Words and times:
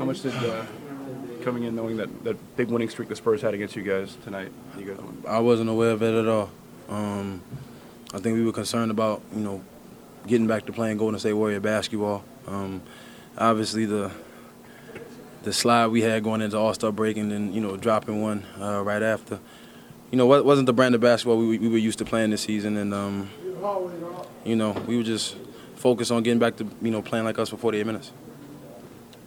How 0.00 0.06
much 0.06 0.22
did 0.22 0.32
uh, 0.32 0.64
coming 1.42 1.64
in 1.64 1.76
knowing 1.76 1.98
that 1.98 2.24
that 2.24 2.56
big 2.56 2.68
winning 2.68 2.88
streak 2.88 3.10
the 3.10 3.16
Spurs 3.16 3.42
had 3.42 3.52
against 3.52 3.76
you 3.76 3.82
guys 3.82 4.16
tonight? 4.24 4.50
You 4.78 4.86
guys? 4.86 4.98
I 5.28 5.40
wasn't 5.40 5.68
aware 5.68 5.90
of 5.90 6.02
it 6.02 6.14
at 6.14 6.26
all. 6.26 6.48
Um, 6.88 7.42
I 8.14 8.18
think 8.18 8.34
we 8.34 8.46
were 8.46 8.52
concerned 8.52 8.90
about 8.90 9.20
you 9.34 9.42
know 9.42 9.62
getting 10.26 10.46
back 10.46 10.64
to 10.64 10.72
playing 10.72 10.96
Golden 10.96 11.20
State 11.20 11.34
Warrior 11.34 11.60
basketball. 11.60 12.24
Um, 12.46 12.80
obviously 13.36 13.84
the 13.84 14.10
the 15.42 15.52
slide 15.52 15.88
we 15.88 16.00
had 16.00 16.24
going 16.24 16.40
into 16.40 16.56
All 16.56 16.72
Star 16.72 16.92
break 16.92 17.18
and 17.18 17.30
then 17.30 17.52
you 17.52 17.60
know 17.60 17.76
dropping 17.76 18.22
one 18.22 18.46
uh, 18.58 18.82
right 18.82 19.02
after. 19.02 19.38
You 20.10 20.16
know, 20.16 20.24
wasn't 20.24 20.64
the 20.64 20.72
brand 20.72 20.94
of 20.94 21.02
basketball 21.02 21.36
we, 21.36 21.58
we 21.58 21.68
were 21.68 21.76
used 21.76 21.98
to 21.98 22.06
playing 22.06 22.30
this 22.30 22.40
season, 22.40 22.78
and 22.78 22.94
um, 22.94 23.28
you 24.46 24.56
know 24.56 24.70
we 24.86 24.96
were 24.96 25.02
just 25.02 25.36
focused 25.74 26.10
on 26.10 26.22
getting 26.22 26.38
back 26.38 26.56
to 26.56 26.66
you 26.80 26.90
know 26.90 27.02
playing 27.02 27.26
like 27.26 27.38
us 27.38 27.50
for 27.50 27.58
48 27.58 27.84
minutes. 27.84 28.12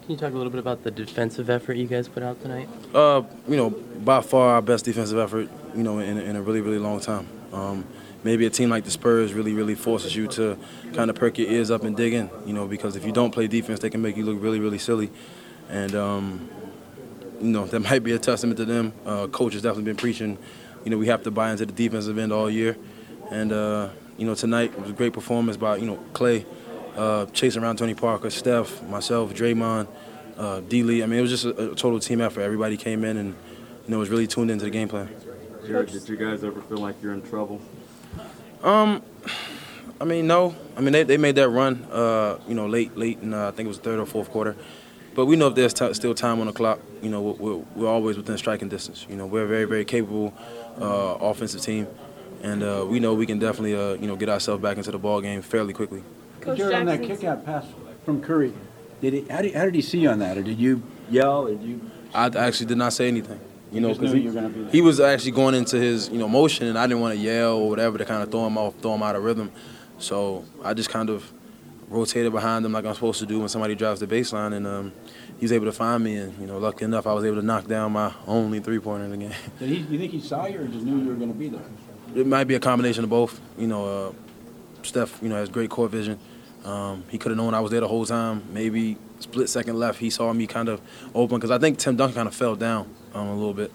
Can 0.04 0.12
you 0.12 0.18
talk 0.18 0.34
a 0.34 0.36
little 0.36 0.52
bit 0.52 0.60
about 0.60 0.84
the 0.84 0.92
defensive 0.92 1.50
effort 1.50 1.78
you 1.78 1.88
guys 1.88 2.10
put 2.10 2.24
out 2.24 2.42
tonight? 2.42 2.68
Uh, 2.94 3.24
you 3.48 3.56
know, 3.56 3.70
by 3.70 4.20
far 4.20 4.56
our 4.56 4.62
best 4.62 4.84
defensive 4.84 5.18
effort, 5.18 5.48
you 5.74 5.82
know, 5.82 6.00
in, 6.00 6.18
in 6.18 6.36
a 6.36 6.42
really, 6.42 6.60
really 6.60 6.78
long 6.78 7.00
time. 7.00 7.26
Um, 7.54 7.86
maybe 8.22 8.46
a 8.46 8.50
team 8.50 8.70
like 8.70 8.84
the 8.84 8.92
Spurs 8.92 9.32
really, 9.32 9.54
really 9.54 9.76
forces 9.76 10.14
you 10.14 10.28
to 10.28 10.58
kind 10.94 11.10
of 11.10 11.16
perk 11.16 11.38
your 11.38 11.48
ears 11.48 11.72
up 11.72 11.86
and 11.86 11.96
dig 11.96 12.12
in, 12.12 12.30
you 12.46 12.52
know, 12.52 12.68
because 12.68 12.98
if 12.98 13.06
you 13.06 13.14
don't 13.14 13.32
play 13.32 13.48
defense, 13.48 13.80
they 13.80 13.90
can 13.90 14.02
make 14.02 14.18
you 14.18 14.26
look 14.26 14.44
really, 14.44 14.60
really 14.60 14.78
silly. 14.78 15.10
And, 15.70 15.96
um, 15.96 16.50
you 17.40 17.52
know, 17.52 17.66
that 17.68 17.80
might 17.80 18.04
be 18.04 18.12
a 18.12 18.20
testament 18.20 18.58
to 18.58 18.66
them. 18.66 18.92
Uh, 19.06 19.28
coach 19.28 19.54
has 19.54 19.62
definitely 19.62 19.86
been 19.86 19.96
preaching, 19.96 20.38
you 20.84 20.92
know, 20.92 20.98
we 20.98 21.08
have 21.08 21.24
to 21.24 21.32
buy 21.32 21.50
into 21.50 21.66
the 21.66 21.72
defensive 21.72 22.18
end 22.18 22.34
all 22.34 22.50
year. 22.50 22.76
And, 23.32 23.54
uh, 23.54 23.88
you 24.18 24.26
know, 24.26 24.36
tonight 24.36 24.78
was 24.78 24.90
a 24.90 24.94
great 24.94 25.14
performance 25.14 25.56
by, 25.56 25.78
you 25.78 25.86
know, 25.86 25.96
Clay 26.12 26.46
uh, 26.96 27.26
chasing 27.28 27.64
around 27.64 27.78
Tony 27.78 27.94
Parker, 27.94 28.30
Steph, 28.30 28.82
myself, 28.84 29.34
Draymond, 29.34 29.88
uh, 30.38 30.62
D. 30.62 30.84
Lee. 30.84 31.04
I 31.04 31.06
mean, 31.06 31.20
it 31.20 31.22
was 31.22 31.32
just 31.32 31.46
a, 31.46 31.72
a 31.72 31.76
total 31.76 32.00
team 32.00 32.22
effort. 32.22 32.42
Everybody 32.42 32.78
came 32.78 33.04
in 33.04 33.18
and, 33.18 33.36
you 33.86 33.92
know, 33.92 34.00
was 34.00 34.10
really 34.10 34.28
tuned 34.28 34.52
into 34.52 34.66
the 34.66 34.72
game 34.72 34.88
plan. 34.88 35.10
Jarrett, 35.66 35.92
did 35.92 36.08
you 36.10 36.18
guys 36.18 36.44
ever 36.44 36.62
feel 36.62 36.78
like 36.78 37.02
you're 37.02 37.14
in 37.14 37.22
trouble? 37.22 37.62
Um, 38.64 39.02
I 40.02 40.06
mean, 40.06 40.28
no. 40.28 40.56
I 40.76 40.82
mean, 40.82 40.92
they, 40.94 41.04
they 41.04 41.18
made 41.18 41.36
that 41.36 41.50
run, 41.50 41.86
uh, 41.92 42.40
you 42.48 42.56
know, 42.56 42.68
late, 42.68 42.98
late 42.98 43.20
in, 43.20 43.34
uh, 43.34 43.48
I 43.48 43.52
think 43.52 43.66
it 43.66 43.70
was 43.70 43.78
third 43.78 44.00
or 44.00 44.06
fourth 44.06 44.30
quarter. 44.30 44.56
But 45.16 45.28
we 45.28 45.36
know 45.36 45.48
if 45.48 45.56
there's 45.56 45.74
t- 45.74 45.94
still 45.94 46.16
time 46.16 46.40
on 46.40 46.48
the 46.48 46.54
clock, 46.54 46.80
you 47.02 47.10
know, 47.10 47.22
we're, 47.22 47.34
we're, 47.34 47.66
we're 47.76 47.88
always 47.88 48.18
within 48.18 48.38
striking 48.38 48.68
distance. 48.68 49.06
You 49.10 49.16
know, 49.16 49.28
we're 49.28 49.44
a 49.44 49.48
very, 49.48 49.66
very 49.66 49.86
capable 49.86 50.34
uh, 50.82 51.18
offensive 51.22 51.62
team. 51.62 51.88
And 52.42 52.64
uh, 52.64 52.86
we 52.88 53.00
know 53.00 53.14
we 53.14 53.26
can 53.26 53.40
definitely, 53.40 53.76
uh, 53.76 53.94
you 53.94 54.08
know, 54.08 54.16
get 54.16 54.28
ourselves 54.28 54.62
back 54.62 54.78
into 54.78 54.92
the 54.92 54.98
ball 54.98 55.22
game 55.22 55.42
fairly 55.42 55.72
quickly. 55.72 56.04
Coach 56.44 56.58
Jarrett, 56.58 56.76
on 56.76 56.86
that 56.86 56.98
Jackson's- 57.00 57.20
kick-out 57.20 57.46
pass 57.46 57.66
from 58.06 58.22
Curry, 58.22 58.54
did 59.02 59.14
he, 59.14 59.22
how 59.30 59.42
did, 59.42 59.54
how 59.54 59.66
did 59.66 59.76
he 59.76 59.82
see 59.82 60.00
you 60.00 60.10
on 60.10 60.20
that? 60.20 60.38
Or 60.38 60.44
did 60.44 60.58
you 60.60 60.82
yell, 61.10 61.48
or 61.48 61.56
did 61.56 61.64
you? 61.64 61.82
I 62.14 62.28
actually 62.28 62.68
did 62.68 62.78
not 62.78 62.94
say 62.94 63.08
anything. 63.08 63.40
You 63.72 63.82
know, 63.82 63.90
just 63.90 64.02
knew 64.02 64.08
because 64.08 64.22
you 64.24 64.30
were 64.30 64.36
gonna 64.36 64.50
be 64.50 64.62
there. 64.62 64.72
he 64.72 64.82
was 64.82 65.00
actually 65.00 65.32
going 65.32 65.56
into 65.56 65.78
his, 65.80 66.08
you 66.10 66.20
know, 66.20 66.28
motion, 66.28 66.68
and 66.68 66.78
I 66.78 66.86
didn't 66.86 67.02
want 67.02 67.16
to 67.16 67.20
yell 67.20 67.58
or 67.58 67.70
whatever 67.70 67.98
to 67.98 68.06
kind 68.06 68.22
of 68.22 68.30
throw 68.30 68.46
him 68.46 68.58
off, 68.58 68.76
throw 68.82 68.94
him 68.94 69.02
out 69.02 69.16
of 69.16 69.24
rhythm. 69.24 69.52
So 69.98 70.46
I 70.64 70.74
just 70.76 70.90
kind 70.90 71.10
of 71.10 71.32
rotated 71.90 72.32
behind 72.32 72.66
him 72.66 72.72
like 72.72 72.86
I'm 72.86 72.94
supposed 72.94 73.20
to 73.20 73.26
do 73.26 73.40
when 73.40 73.50
somebody 73.50 73.74
drives 73.74 74.00
the 74.00 74.08
baseline, 74.08 74.54
and 74.54 74.68
um, 74.68 74.94
he 75.40 75.46
was 75.46 75.52
able 75.52 75.66
to 75.66 75.72
find 75.72 76.04
me. 76.04 76.18
And 76.18 76.38
you 76.40 76.46
know, 76.46 76.60
lucky 76.60 76.86
enough, 76.86 77.08
I 77.08 77.14
was 77.14 77.26
able 77.26 77.38
to 77.38 77.42
knock 77.42 77.68
down 77.68 77.94
my 77.94 78.14
only 78.28 78.60
three-pointer 78.60 79.06
in 79.06 79.12
the 79.12 79.18
game. 79.18 79.34
Did 79.60 79.70
he, 79.70 79.76
you 79.78 79.98
think 79.98 80.12
he 80.12 80.22
saw 80.22 80.46
you 80.46 80.62
or 80.62 80.68
just 80.68 80.86
knew 80.86 81.00
you 81.02 81.08
were 81.08 81.16
gonna 81.16 81.34
be 81.34 81.50
there? 81.50 81.62
It 82.16 82.28
might 82.28 82.44
be 82.44 82.54
a 82.56 82.60
combination 82.60 83.04
of 83.04 83.10
both. 83.10 83.42
You 83.58 83.68
know, 83.68 83.86
uh, 84.10 84.14
Steph, 84.84 85.20
you 85.24 85.30
know, 85.30 85.36
has 85.36 85.50
great 85.50 85.72
court 85.72 85.90
vision. 85.90 86.20
Um, 86.64 87.04
he 87.10 87.18
could 87.18 87.32
have 87.32 87.38
known 87.38 87.54
I 87.54 87.60
was 87.60 87.72
there 87.72 87.82
the 87.82 87.88
whole 87.88 88.06
time. 88.06 88.44
Maybe 88.54 88.98
split 89.20 89.50
second 89.50 89.78
left, 89.78 90.00
he 90.00 90.10
saw 90.10 90.32
me 90.34 90.48
kind 90.48 90.70
of 90.70 90.82
open 91.14 91.38
because 91.38 91.52
I 91.52 91.58
think 91.58 91.78
Tim 91.78 91.96
Duncan 91.96 92.16
kind 92.16 92.28
of 92.28 92.36
fell 92.36 92.56
down 92.56 92.94
um, 93.14 93.28
a 93.28 93.36
little 93.36 93.54
bit. 93.54 93.72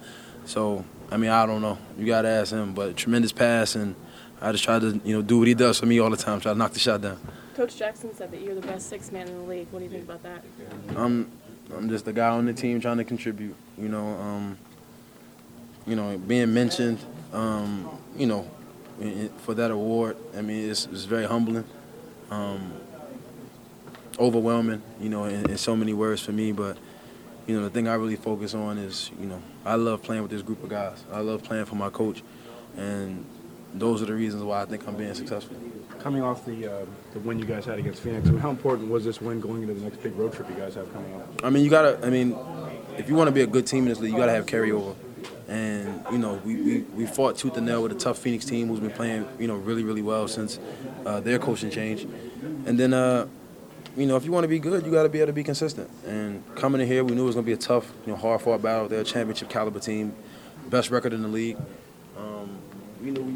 So 0.47 0.85
I 1.11 1.17
mean, 1.17 1.31
I 1.31 1.47
don't 1.47 1.63
know. 1.63 1.79
You 1.99 2.07
got 2.07 2.23
to 2.23 2.29
ask 2.29 2.53
him. 2.53 2.75
But 2.75 2.97
tremendous 2.97 3.33
pass, 3.33 3.75
and 3.75 3.95
I 4.41 4.53
just 4.53 4.65
tried 4.65 4.81
to 4.81 5.01
you 5.05 5.17
know 5.17 5.23
do 5.23 5.39
what 5.39 5.49
he 5.49 5.55
does 5.55 5.79
for 5.81 5.87
me 5.87 5.99
all 5.99 6.11
the 6.11 6.17
time. 6.17 6.41
Try 6.41 6.53
to 6.53 6.59
knock 6.59 6.73
the 6.73 6.79
shot 6.79 7.01
down. 7.01 7.19
Coach 7.55 7.77
Jackson 7.77 8.15
said 8.15 8.31
that 8.31 8.41
you're 8.41 8.55
the 8.55 8.61
best 8.61 8.89
six 8.89 9.11
man 9.11 9.27
in 9.27 9.37
the 9.37 9.45
league. 9.45 9.67
What 9.71 9.81
do 9.81 9.87
you 9.87 9.91
think 9.91 10.05
about 10.05 10.23
that? 10.23 10.45
I'm 10.97 11.31
I'm 11.77 11.89
just 11.89 12.07
a 12.07 12.13
guy 12.13 12.29
on 12.29 12.47
the 12.47 12.53
team 12.53 12.81
trying 12.81 12.99
to 12.99 13.05
contribute. 13.05 13.55
You 13.77 13.89
know, 13.89 14.07
um, 14.07 14.59
you 15.87 15.97
know, 15.97 16.17
being 16.19 16.53
mentioned, 16.53 16.99
um, 17.33 17.99
you 18.17 18.27
know, 18.27 18.49
for 19.39 19.55
that 19.55 19.71
award. 19.71 20.17
I 20.37 20.43
mean, 20.43 20.71
it's, 20.71 20.87
it's 20.87 21.05
very 21.05 21.25
humbling, 21.27 21.65
um, 22.31 22.73
overwhelming. 24.19 24.83
You 25.01 25.09
know, 25.09 25.25
in, 25.25 25.51
in 25.51 25.59
so 25.59 25.77
many 25.77 25.93
words 25.93 26.23
for 26.23 26.33
me. 26.33 26.53
But 26.53 26.79
you 27.47 27.57
know, 27.57 27.65
the 27.65 27.71
thing 27.71 27.89
I 27.89 27.95
really 27.95 28.17
focus 28.17 28.55
on 28.55 28.79
is, 28.79 29.11
you 29.19 29.27
know, 29.27 29.43
I 29.65 29.77
love 29.77 30.03
playing 30.03 30.23
with 30.23 30.31
this 30.31 30.43
group 30.43 30.63
of 30.63 30.69
guys. 30.69 31.03
I 31.13 31.21
love 31.21 31.43
playing 31.43 31.65
for 31.65 31.77
my 31.77 31.91
coach, 31.91 32.23
and 32.77 33.25
those 33.75 34.03
are 34.03 34.07
the 34.07 34.15
reasons 34.15 34.43
why 34.43 34.63
I 34.63 34.65
think 34.67 34.87
I'm 34.87 34.97
being 34.97 35.15
successful. 35.15 35.57
Coming 35.99 36.23
off 36.23 36.45
the 36.45 36.67
uh, 36.67 36.87
the 37.13 37.21
win 37.21 37.39
you 37.39 37.45
guys 37.45 37.65
had 37.65 37.79
against 37.79 38.03
Phoenix, 38.03 38.29
I 38.29 38.31
mean, 38.31 38.41
how 38.41 38.51
important 38.51 38.91
was 38.91 39.05
this 39.05 39.21
win 39.21 39.41
going 39.41 39.63
into 39.63 39.75
the 39.75 39.81
next 39.81 40.03
big 40.03 40.15
road 40.17 40.33
trip 40.33 40.49
you 40.49 40.57
guys 40.57 40.75
have 40.75 40.93
coming 40.93 41.15
up? 41.15 41.45
I 41.45 41.51
mean, 41.51 41.65
you 41.65 41.71
gotta. 41.71 41.99
I 42.07 42.11
mean, 42.11 42.37
if 42.97 43.09
you 43.09 43.15
want 43.15 43.29
to 43.29 43.33
be 43.33 43.43
a 43.43 43.47
good 43.47 43.67
team 43.67 43.85
in 43.85 43.89
this 43.89 43.99
league, 43.99 44.13
you 44.13 44.19
gotta 44.19 44.33
have 44.33 44.47
carryover. 44.47 44.95
You 46.11 46.19
know, 46.19 46.41
we, 46.45 46.57
we, 46.57 46.81
we 46.81 47.07
fought 47.07 47.37
tooth 47.37 47.57
and 47.57 47.67
nail 47.67 47.83
with 47.83 47.93
a 47.93 47.95
tough 47.95 48.19
Phoenix 48.19 48.45
team 48.45 48.69
who's 48.69 48.81
been 48.81 48.91
playing 48.91 49.29
you 49.39 49.47
know 49.47 49.57
really 49.57 49.85
really 49.85 50.03
well 50.03 50.27
since 50.27 50.59
uh, 51.05 51.21
their 51.21 51.39
coaching 51.39 51.71
change. 51.71 52.07
And 52.67 52.79
then 52.79 52.95
uh, 52.95 53.27
you 53.97 54.07
know, 54.07 54.17
if 54.17 54.25
you 54.25 54.31
want 54.31 54.45
to 54.45 54.49
be 54.49 54.59
good, 54.59 54.87
you 54.87 54.93
got 54.93 55.03
to 55.03 55.09
be 55.09 55.19
able 55.19 55.27
to 55.27 55.33
be 55.33 55.43
consistent. 55.43 55.91
And 56.07 56.43
coming 56.55 56.81
in 56.81 56.87
here, 56.87 57.03
we 57.03 57.15
knew 57.15 57.23
it 57.23 57.27
was 57.27 57.35
gonna 57.35 57.45
be 57.45 57.53
a 57.53 57.57
tough, 57.57 57.93
you 58.07 58.13
know, 58.13 58.19
hard 58.19 58.41
fought 58.41 58.63
battle. 58.63 58.89
They're 58.89 59.01
a 59.01 59.05
championship 59.05 59.49
caliber 59.49 59.81
team, 59.81 60.15
best 60.71 60.91
record 60.91 61.13
in 61.13 61.23
the 61.23 61.29
league. 61.29 61.57
Um, 62.17 62.59
we 63.03 63.11
knew 63.11 63.21
we 63.23 63.27